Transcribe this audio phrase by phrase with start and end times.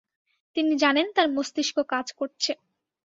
[0.55, 2.51] তিনি জানেন তাঁর মস্তিষ্ক কাজ করছে।